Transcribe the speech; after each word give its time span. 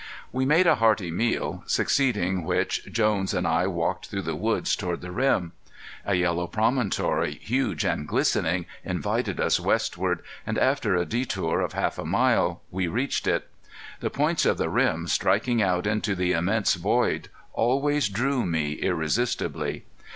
We 0.31 0.47
made 0.47 0.65
a 0.65 0.77
hearty 0.77 1.11
meal, 1.11 1.61
succeeding 1.67 2.43
which 2.43 2.91
Jones 2.91 3.35
and 3.35 3.47
I 3.47 3.67
walked 3.67 4.07
through 4.07 4.23
the 4.23 4.35
woods 4.35 4.75
toward 4.75 5.01
the 5.01 5.11
rim. 5.11 5.51
A 6.05 6.15
yellow 6.15 6.47
promontory, 6.47 7.35
huge 7.35 7.85
and 7.85 8.07
glistening, 8.07 8.65
invited 8.83 9.39
us 9.39 9.59
westward, 9.59 10.23
and 10.43 10.57
after 10.57 10.95
a 10.95 11.05
detour 11.05 11.61
of 11.61 11.73
half 11.73 11.99
a 11.99 12.03
mile 12.03 12.63
we 12.71 12.87
reached 12.87 13.27
it. 13.27 13.47
The 13.99 14.09
points 14.09 14.43
of 14.43 14.57
the 14.57 14.69
rim, 14.69 15.05
striking 15.05 15.61
out 15.61 15.85
into 15.85 16.15
the 16.15 16.31
immense 16.31 16.73
void, 16.73 17.29
always 17.53 18.09
drew 18.09 18.43
me 18.43 18.71
irresistibly. 18.73 19.85